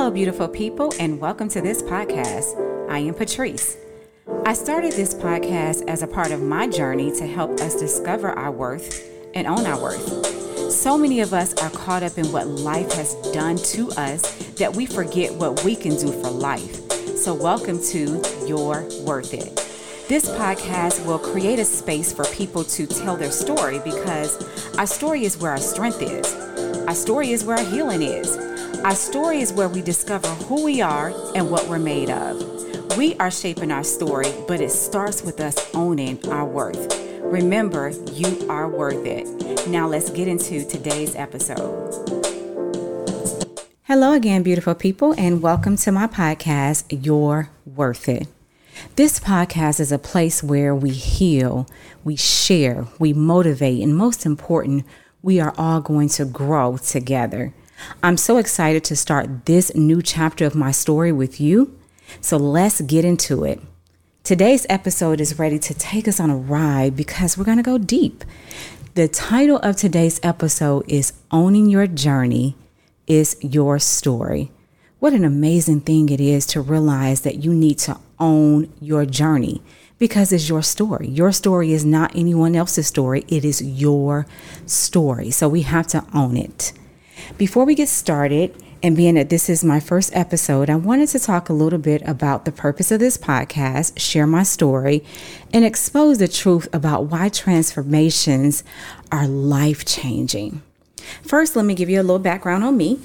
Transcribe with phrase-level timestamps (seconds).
[0.00, 2.88] Hello, beautiful people, and welcome to this podcast.
[2.88, 3.76] I am Patrice.
[4.46, 8.50] I started this podcast as a part of my journey to help us discover our
[8.50, 10.72] worth and own our worth.
[10.72, 14.22] So many of us are caught up in what life has done to us
[14.54, 16.90] that we forget what we can do for life.
[17.18, 19.54] So, welcome to You're Worth It.
[20.08, 25.24] This podcast will create a space for people to tell their story because our story
[25.24, 26.34] is where our strength is.
[26.88, 28.49] Our story is where our healing is.
[28.78, 32.96] Our story is where we discover who we are and what we're made of.
[32.96, 36.98] We are shaping our story, but it starts with us owning our worth.
[37.20, 39.68] Remember, you are worth it.
[39.68, 41.92] Now, let's get into today's episode.
[43.82, 48.28] Hello again, beautiful people, and welcome to my podcast, You're Worth It.
[48.96, 51.68] This podcast is a place where we heal,
[52.02, 54.86] we share, we motivate, and most important,
[55.22, 57.52] we are all going to grow together.
[58.02, 61.78] I'm so excited to start this new chapter of my story with you.
[62.20, 63.60] So let's get into it.
[64.24, 67.78] Today's episode is ready to take us on a ride because we're going to go
[67.78, 68.24] deep.
[68.94, 72.56] The title of today's episode is Owning Your Journey
[73.06, 74.50] is Your Story.
[74.98, 79.62] What an amazing thing it is to realize that you need to own your journey
[79.98, 81.08] because it's your story.
[81.08, 84.26] Your story is not anyone else's story, it is your
[84.66, 85.30] story.
[85.30, 86.72] So we have to own it.
[87.38, 91.18] Before we get started, and being that this is my first episode, I wanted to
[91.18, 95.04] talk a little bit about the purpose of this podcast, share my story,
[95.52, 98.64] and expose the truth about why transformations
[99.12, 100.62] are life changing.
[101.22, 103.00] First, let me give you a little background on me.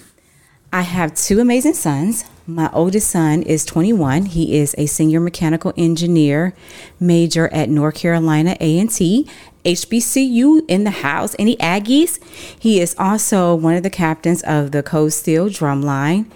[0.72, 2.26] I have two amazing sons.
[2.48, 4.26] My oldest son is 21.
[4.28, 6.54] He is a senior mechanical engineer
[7.00, 9.30] major at North Carolina A&T
[9.66, 11.36] HBCU in the house.
[11.38, 12.20] Any Aggies?
[12.60, 16.30] He is also one of the captains of the Cold Steel Drumline.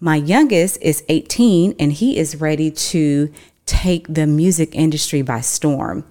[0.00, 3.32] My youngest is 18 and he is ready to
[3.66, 6.04] take the music industry by storm.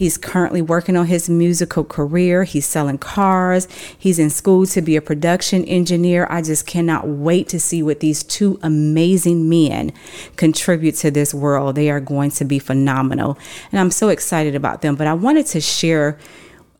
[0.00, 2.44] He's currently working on his musical career.
[2.44, 3.68] He's selling cars.
[3.98, 6.26] He's in school to be a production engineer.
[6.30, 9.92] I just cannot wait to see what these two amazing men
[10.36, 11.74] contribute to this world.
[11.74, 13.36] They are going to be phenomenal.
[13.70, 14.96] And I'm so excited about them.
[14.96, 16.18] But I wanted to share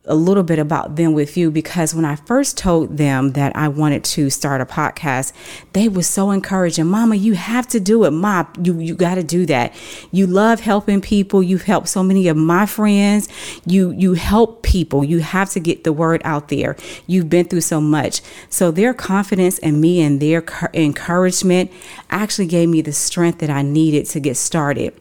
[0.05, 3.67] a little bit about them with you because when I first told them that I
[3.67, 5.31] wanted to start a podcast,
[5.73, 6.87] they were so encouraging.
[6.87, 8.11] Mama, you have to do it.
[8.11, 9.75] Mom, you you got to do that.
[10.11, 11.43] You love helping people.
[11.43, 13.29] You've helped so many of my friends.
[13.65, 15.03] You you help people.
[15.03, 16.75] You have to get the word out there.
[17.05, 18.21] You've been through so much.
[18.49, 21.71] So their confidence in me and their encouragement
[22.09, 24.99] actually gave me the strength that I needed to get started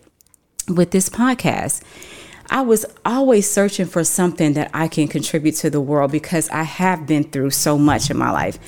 [0.69, 1.83] with this podcast.
[2.53, 6.65] I was always searching for something that I can contribute to the world because I
[6.65, 8.59] have been through so much in my life.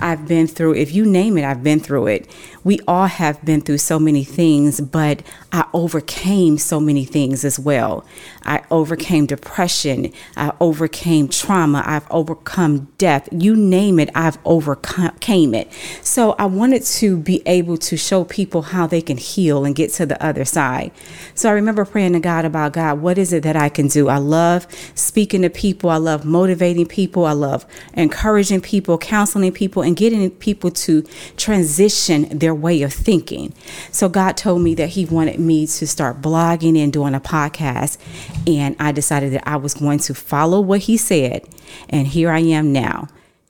[0.00, 2.30] I've been through, if you name it, I've been through it.
[2.62, 7.58] We all have been through so many things, but I overcame so many things as
[7.58, 8.04] well.
[8.44, 13.28] I overcame depression, I overcame trauma, I've overcome death.
[13.32, 15.72] You name it, I've overcame it.
[16.02, 19.90] So I wanted to be able to show people how they can heal and get
[19.94, 20.92] to the other side.
[21.34, 24.08] So I remember praying to God about God, what is it that I can do?
[24.08, 29.82] I love speaking to people, I love motivating people, I love encouraging people, counseling people,
[29.82, 31.02] and getting people to
[31.36, 33.54] transition their way of thinking.
[33.90, 37.98] So God told me that He wanted me to start blogging and doing a podcast.
[38.46, 41.48] And I decided that I was going to follow what He said.
[41.88, 43.08] And here I am now.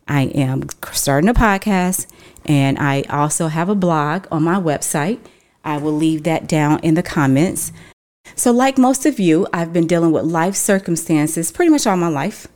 [0.09, 2.07] I am starting a podcast
[2.45, 5.21] and I also have a blog on my website.
[5.65, 7.73] I will leave that down in the comments.
[8.43, 12.09] So, like most of you, I've been dealing with life circumstances pretty much all my
[12.09, 12.49] life.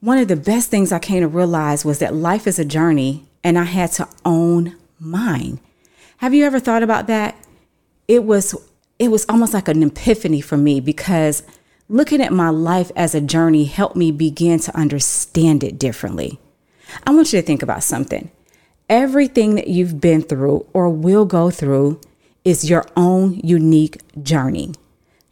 [0.00, 3.26] One of the best things I came to realize was that life is a journey
[3.44, 5.60] and I had to own mine.
[6.18, 7.36] Have you ever thought about that?
[8.08, 8.54] It was
[8.98, 11.42] it was almost like an epiphany for me because
[11.88, 16.38] looking at my life as a journey helped me begin to understand it differently.
[17.06, 18.30] I want you to think about something.
[18.88, 22.00] Everything that you've been through or will go through
[22.44, 24.72] is your own unique journey.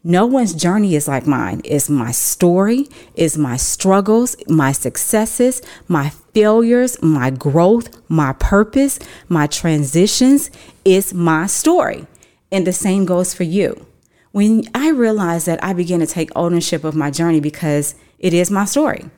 [0.02, 1.60] No one's journey is like mine.
[1.62, 8.98] It's my story, it's my struggles, my successes, my failures, my growth, my purpose,
[9.28, 10.50] my transitions.
[10.86, 12.06] It's my story.
[12.50, 13.86] And the same goes for you.
[14.32, 18.50] When I realized that I began to take ownership of my journey because it is
[18.50, 19.10] my story,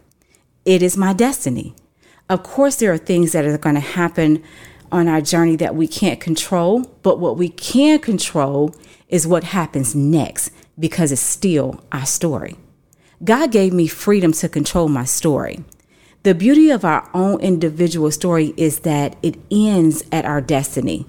[0.65, 1.77] it is my destiny.
[2.29, 4.43] Of course, there are things that are going to happen
[4.91, 8.75] on our journey that we can't control, but what we can control
[9.09, 10.51] is what happens next
[10.83, 12.57] because it's still our story.
[13.23, 15.65] God gave me freedom to control my story.
[16.25, 21.07] The beauty of our own individual story is that it ends at our destiny.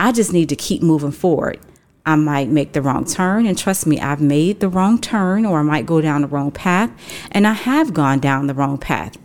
[0.00, 1.60] I just need to keep moving forward.
[2.04, 5.60] I might make the wrong turn, and trust me, I've made the wrong turn, or
[5.60, 6.90] I might go down the wrong path,
[7.30, 9.16] and I have gone down the wrong path.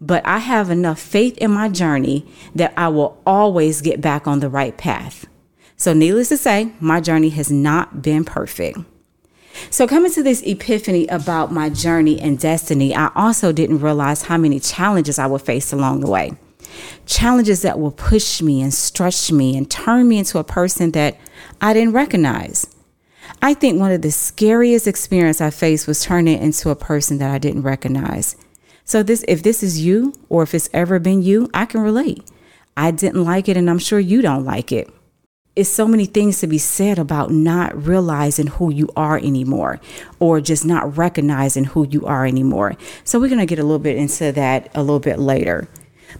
[0.00, 4.40] But I have enough faith in my journey that I will always get back on
[4.40, 5.26] the right path.
[5.76, 8.78] So, needless to say, my journey has not been perfect.
[9.70, 14.36] So, coming to this epiphany about my journey and destiny, I also didn't realize how
[14.36, 16.32] many challenges I would face along the way.
[17.06, 21.18] Challenges that will push me and stretch me and turn me into a person that
[21.60, 22.66] I didn't recognize.
[23.42, 27.30] I think one of the scariest experiences I faced was turning into a person that
[27.30, 28.36] I didn't recognize.
[28.84, 32.22] So this if this is you or if it's ever been you, I can relate.
[32.76, 34.92] I didn't like it and I'm sure you don't like it.
[35.56, 39.80] It's so many things to be said about not realizing who you are anymore
[40.18, 42.76] or just not recognizing who you are anymore.
[43.04, 45.68] So we're going to get a little bit into that a little bit later.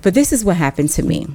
[0.02, 1.26] But this is what happened to me.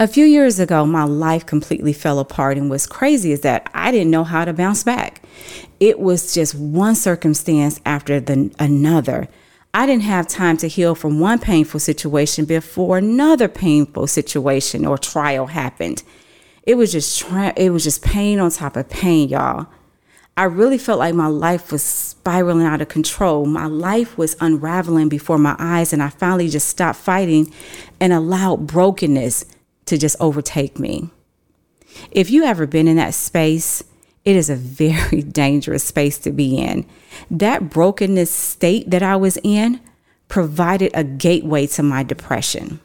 [0.00, 3.92] A few years ago, my life completely fell apart, and what's crazy is that I
[3.92, 5.22] didn't know how to bounce back.
[5.78, 9.28] It was just one circumstance after the another.
[9.74, 14.98] I didn't have time to heal from one painful situation before another painful situation or
[14.98, 16.02] trial happened.
[16.64, 19.66] It was just tra- it was just pain on top of pain, y'all.
[20.36, 23.44] I really felt like my life was spiraling out of control.
[23.46, 27.52] My life was unraveling before my eyes, and I finally just stopped fighting
[27.98, 29.44] and allowed brokenness
[29.86, 31.10] to just overtake me.
[32.10, 33.82] If you ever been in that space,
[34.24, 36.86] it is a very dangerous space to be in.
[37.30, 39.80] That brokenness state that I was in
[40.28, 42.80] provided a gateway to my depression.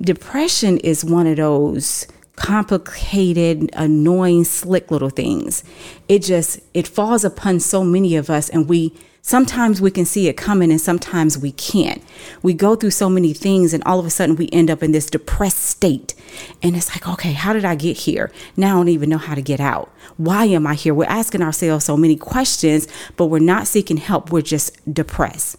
[0.00, 2.06] Depression is one of those
[2.38, 5.64] complicated, annoying, slick little things.
[6.08, 10.26] It just it falls upon so many of us and we Sometimes we can see
[10.28, 12.02] it coming and sometimes we can't.
[12.40, 14.92] We go through so many things and all of a sudden we end up in
[14.92, 16.14] this depressed state.
[16.62, 18.32] And it's like, okay, how did I get here?
[18.56, 19.92] Now I don't even know how to get out.
[20.16, 20.94] Why am I here?
[20.94, 22.88] We're asking ourselves so many questions,
[23.18, 24.32] but we're not seeking help.
[24.32, 25.58] We're just depressed.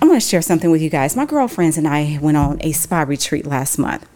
[0.00, 1.16] I'm going to share something with you guys.
[1.16, 4.08] My girlfriends and I went on a spa retreat last month.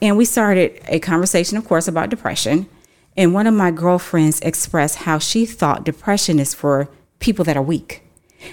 [0.00, 2.68] And we started a conversation, of course, about depression.
[3.16, 6.88] And one of my girlfriends expressed how she thought depression is for
[7.20, 8.02] people that are weak.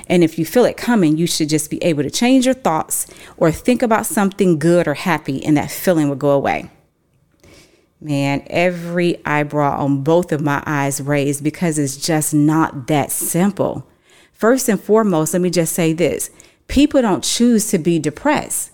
[0.08, 3.08] And if you feel it coming, you should just be able to change your thoughts
[3.38, 6.70] or think about something good or happy, and that feeling would go away.
[8.00, 13.88] Man, every eyebrow on both of my eyes raised because it's just not that simple.
[14.34, 16.32] First and foremost, let me just say this
[16.68, 18.72] people don't choose to be depressed.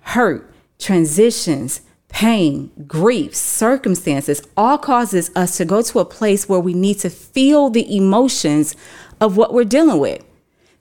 [0.00, 0.51] Hurt,
[0.82, 6.98] transitions, pain, grief, circumstances all causes us to go to a place where we need
[6.98, 8.76] to feel the emotions
[9.20, 10.22] of what we're dealing with.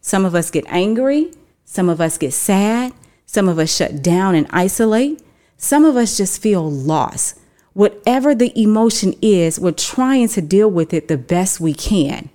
[0.01, 1.31] Some of us get angry,
[1.63, 2.93] some of us get sad,
[3.25, 5.21] some of us shut down and isolate,
[5.57, 7.39] some of us just feel lost.
[7.73, 12.29] Whatever the emotion is, we're trying to deal with it the best we can.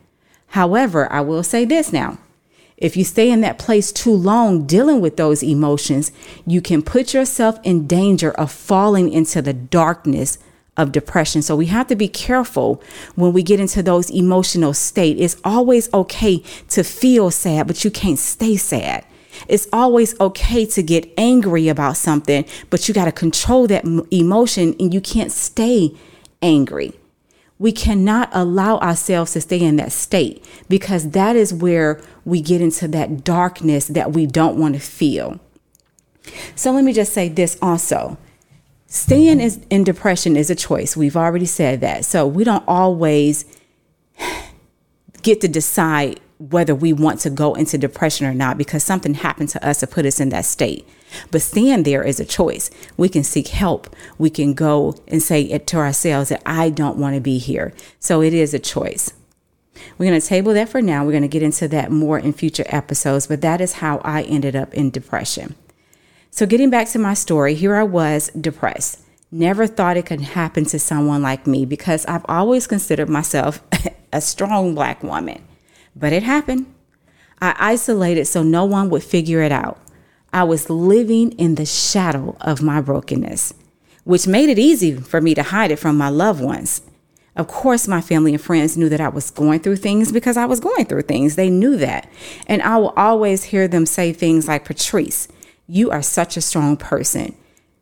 [0.49, 2.19] However, I will say this now.
[2.77, 6.13] If you stay in that place too long dealing with those emotions,
[6.47, 10.39] you can put yourself in danger of falling into the darkness
[10.77, 11.41] of depression.
[11.41, 12.83] So we have to be careful
[13.15, 15.19] when we get into those emotional state.
[15.19, 19.07] It's always okay to feel sad, but you can't stay sad.
[19.49, 24.75] It's always okay to get angry about something, but you got to control that emotion
[24.79, 25.95] and you can't stay
[26.43, 26.93] angry.
[27.59, 32.61] We cannot allow ourselves to stay in that state because that is where we get
[32.61, 35.41] into that darkness that we don't want to feel.
[36.55, 38.19] So let me just say this also
[38.89, 40.97] Staying is, in depression is a choice.
[40.97, 42.05] We've already said that.
[42.05, 43.45] So we don't always
[45.23, 49.49] get to decide whether we want to go into depression or not because something happened
[49.51, 50.87] to us to put us in that state.
[51.31, 52.71] But staying there is a choice.
[52.97, 53.95] We can seek help.
[54.19, 57.73] We can go and say it to ourselves that I don't want to be here.
[57.99, 59.13] So it is a choice.
[59.99, 61.05] We're going to table that for now.
[61.05, 64.23] We're going to get into that more in future episodes, but that is how I
[64.23, 65.55] ended up in depression.
[66.31, 69.01] So, getting back to my story, here I was depressed.
[69.31, 73.63] Never thought it could happen to someone like me because I've always considered myself
[74.13, 75.43] a strong black woman.
[75.95, 76.73] But it happened.
[77.41, 79.79] I isolated so no one would figure it out.
[80.37, 83.55] I was living in the shadow of my brokenness,
[84.05, 86.83] which made it easy for me to hide it from my loved ones.
[87.37, 90.45] Of course, my family and friends knew that I was going through things because I
[90.45, 91.37] was going through things.
[91.37, 92.07] They knew that.
[92.47, 95.27] And I will always hear them say things like, Patrice,
[95.67, 97.35] you are such a strong person.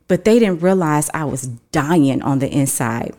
[0.07, 3.15] But they didn't realize I was dying on the inside.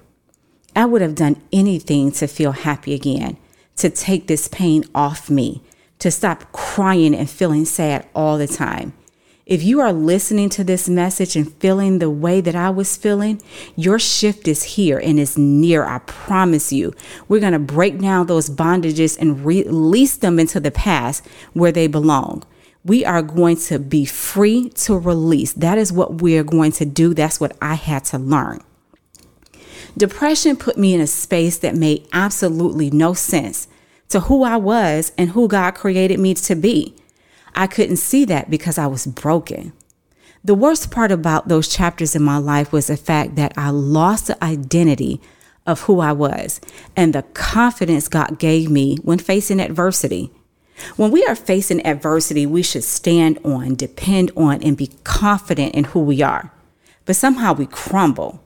[0.75, 3.37] I would have done anything to feel happy again,
[3.76, 5.62] to take this pain off me,
[5.99, 8.95] to stop crying and feeling sad all the time.
[9.46, 13.40] If you are listening to this message and feeling the way that I was feeling,
[13.76, 15.84] your shift is here and it's near.
[15.84, 16.92] I promise you.
[17.28, 21.86] We're going to break down those bondages and release them into the past where they
[21.86, 22.42] belong.
[22.84, 25.52] We are going to be free to release.
[25.52, 27.14] That is what we're going to do.
[27.14, 28.64] That's what I had to learn.
[29.96, 33.68] Depression put me in a space that made absolutely no sense
[34.08, 36.96] to who I was and who God created me to be.
[37.56, 39.72] I couldn't see that because I was broken.
[40.44, 44.28] The worst part about those chapters in my life was the fact that I lost
[44.28, 45.20] the identity
[45.66, 46.60] of who I was
[46.94, 50.30] and the confidence God gave me when facing adversity.
[50.96, 55.84] When we are facing adversity, we should stand on, depend on, and be confident in
[55.84, 56.52] who we are.
[57.06, 58.45] But somehow we crumble.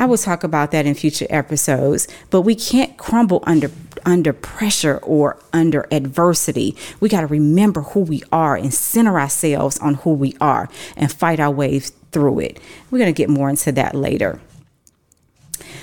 [0.00, 3.70] I will talk about that in future episodes, but we can't crumble under
[4.06, 6.74] under pressure or under adversity.
[7.00, 11.12] We got to remember who we are and center ourselves on who we are and
[11.12, 12.60] fight our way through it.
[12.90, 14.40] We're going to get more into that later.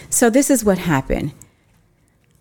[0.09, 1.33] So this is what happened.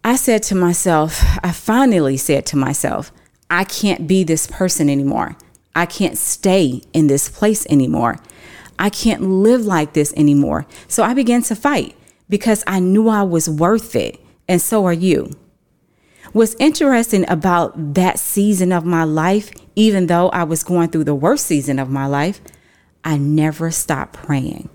[0.03, 3.13] I said to myself, I finally said to myself,
[3.51, 5.37] I can't be this person anymore.
[5.75, 8.19] I can't stay in this place anymore.
[8.79, 10.67] I can't live like this anymore.
[10.89, 11.97] So I began to fight
[12.29, 14.21] because I knew I was worth it.
[14.49, 15.31] And so are you.
[16.33, 21.15] What's interesting about that season of my life, even though I was going through the
[21.15, 22.41] worst season of my life,
[23.05, 24.69] I never stopped praying.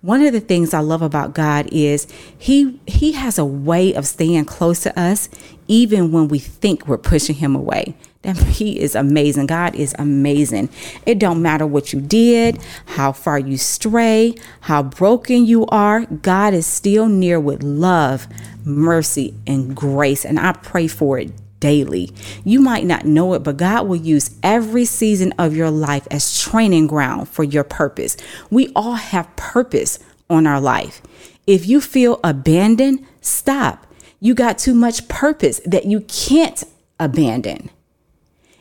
[0.00, 4.06] One of the things I love about God is he he has a way of
[4.06, 5.28] staying close to us
[5.66, 7.96] even when we think we're pushing him away.
[8.48, 9.46] He is amazing.
[9.46, 10.68] God is amazing.
[11.06, 16.54] It don't matter what you did, how far you stray, how broken you are, God
[16.54, 18.26] is still near with love,
[18.64, 20.24] mercy, and grace.
[20.24, 22.10] And I pray for it daily.
[22.44, 26.40] You might not know it, but God will use every season of your life as
[26.40, 28.16] training ground for your purpose.
[28.50, 29.98] We all have purpose
[30.30, 31.02] on our life.
[31.46, 33.86] If you feel abandoned, stop.
[34.20, 36.62] You got too much purpose that you can't
[37.00, 37.70] abandon.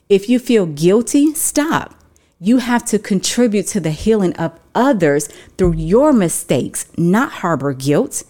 [0.09, 1.93] If you feel guilty, stop.
[2.39, 8.23] You have to contribute to the healing of others through your mistakes, not harbor guilt.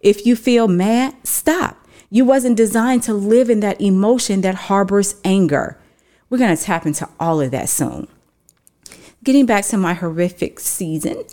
[0.00, 1.84] If you feel mad, stop.
[2.10, 5.78] You wasn't designed to live in that emotion that harbors anger.
[6.30, 8.06] We're going to tap into all of that soon.
[9.24, 11.24] Getting back to my horrific season,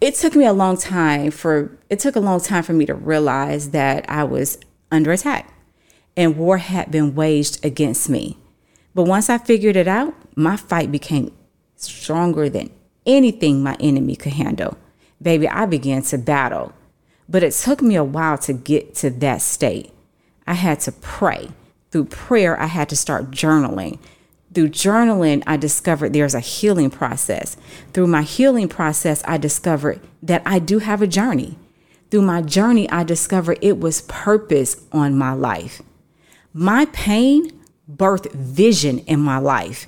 [0.00, 2.94] it took me a long time for it took a long time for me to
[2.94, 4.58] realize that I was
[4.92, 5.52] under attack
[6.16, 8.39] and war had been waged against me.
[8.94, 11.32] But once I figured it out, my fight became
[11.76, 12.70] stronger than
[13.06, 14.76] anything my enemy could handle.
[15.22, 16.72] Baby, I began to battle.
[17.28, 19.92] But it took me a while to get to that state.
[20.46, 21.50] I had to pray.
[21.90, 23.98] Through prayer, I had to start journaling.
[24.52, 27.56] Through journaling, I discovered there's a healing process.
[27.92, 31.56] Through my healing process, I discovered that I do have a journey.
[32.10, 35.82] Through my journey, I discovered it was purpose on my life.
[36.52, 37.59] My pain
[37.96, 39.86] birth vision in my life.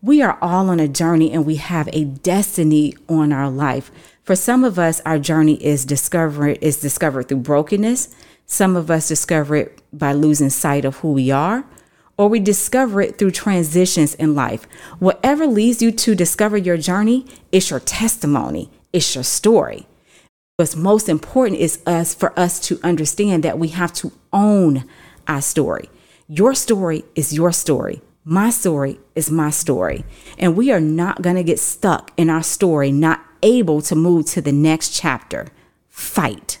[0.00, 3.90] We are all on a journey and we have a destiny on our life.
[4.24, 8.14] For some of us, our journey is discovered is discovered through brokenness.
[8.46, 11.64] Some of us discover it by losing sight of who we are,
[12.16, 14.64] or we discover it through transitions in life.
[14.98, 19.86] Whatever leads you to discover your journey is your testimony, it's your story.
[20.56, 24.84] What's most important is us for us to understand that we have to own
[25.26, 25.88] our story.
[26.28, 28.02] Your story is your story.
[28.24, 30.04] My story is my story.
[30.38, 34.26] And we are not going to get stuck in our story, not able to move
[34.26, 35.48] to the next chapter.
[35.88, 36.58] Fight.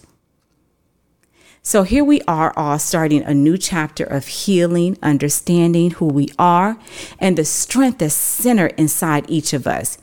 [1.64, 6.76] So here we are, all starting a new chapter of healing, understanding who we are,
[7.20, 9.96] and the strength that's centered inside each of us.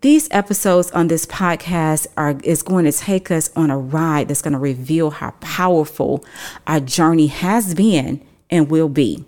[0.00, 4.42] These episodes on this podcast are is going to take us on a ride that's
[4.42, 6.24] going to reveal how powerful
[6.66, 9.24] our journey has been and will be.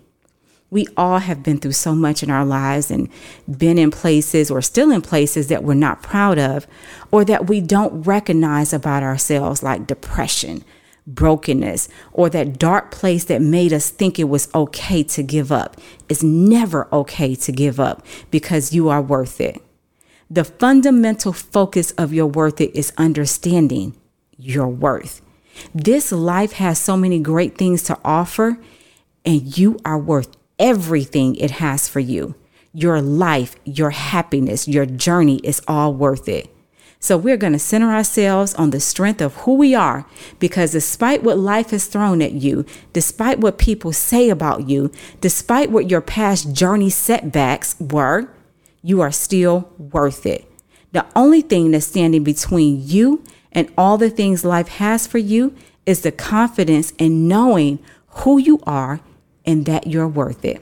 [0.69, 3.09] We all have been through so much in our lives and
[3.57, 6.65] been in places or still in places that we're not proud of
[7.11, 10.63] or that we don't recognize about ourselves, like depression,
[11.05, 15.75] brokenness, or that dark place that made us think it was okay to give up.
[16.07, 19.61] It's never okay to give up because you are worth it.
[20.29, 23.97] The fundamental focus of You're Worth It is understanding
[24.37, 25.21] your worth.
[25.75, 28.57] This life has so many great things to offer
[29.25, 32.35] and you are worth everything it has for you.
[32.73, 36.49] Your life, your happiness, your journey is all worth it.
[37.03, 40.05] So we're going to center ourselves on the strength of who we are
[40.37, 42.63] because despite what life has thrown at you,
[42.93, 48.29] despite what people say about you, despite what your past journey setbacks were,
[48.83, 50.45] you are still worth it.
[50.91, 55.55] The only thing that's standing between you and all the things life has for you
[55.87, 58.99] is the confidence in knowing who you are
[59.45, 60.61] and that you're worth it.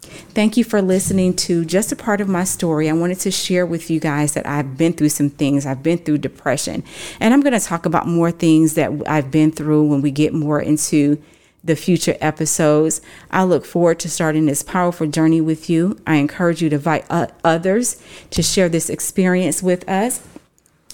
[0.00, 2.88] Thank you for listening to just a part of my story.
[2.88, 5.66] I wanted to share with you guys that I've been through some things.
[5.66, 6.82] I've been through depression,
[7.20, 10.32] and I'm going to talk about more things that I've been through when we get
[10.32, 11.22] more into
[11.62, 13.02] the future episodes.
[13.30, 15.98] I look forward to starting this powerful journey with you.
[16.06, 20.26] I encourage you to invite others to share this experience with us.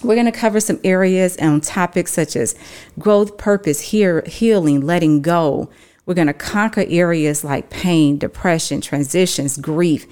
[0.02, 2.57] We're going to cover some areas and topics such as
[2.99, 5.71] growth, purpose, healing, letting go.
[6.06, 10.06] We're going to conquer areas like pain, depression, transitions, grief,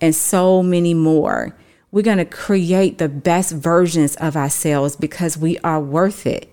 [0.00, 1.54] and so many more.
[1.92, 6.52] We're going to create the best versions of ourselves because we are worth it.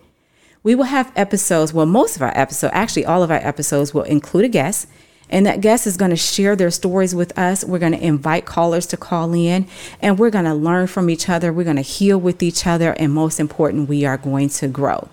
[0.62, 4.04] We will have episodes, well, most of our episodes, actually, all of our episodes will
[4.04, 4.88] include a guest
[5.30, 7.64] and that guest is going to share their stories with us.
[7.64, 9.68] We're going to invite callers to call in
[10.00, 11.52] and we're going to learn from each other.
[11.52, 12.94] We're going to heal with each other.
[12.94, 15.10] And most important, we are going to grow.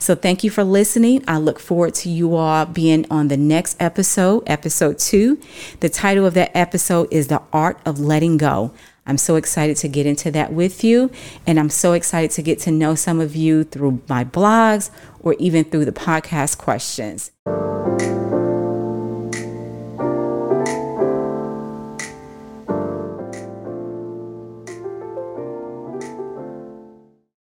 [0.00, 1.22] So thank you for listening.
[1.28, 5.38] I look forward to you all being on the next episode, episode two.
[5.80, 8.72] The title of that episode is The Art of Letting Go.
[9.06, 11.10] I'm so excited to get into that with you.
[11.46, 14.90] And I'm so excited to get to know some of you through my blogs
[15.20, 17.30] or even through the podcast questions.